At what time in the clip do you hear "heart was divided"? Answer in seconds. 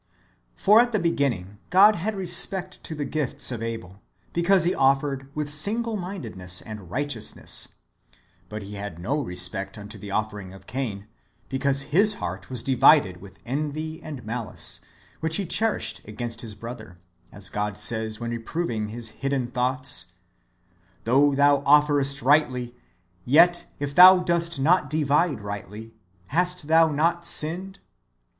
12.15-13.17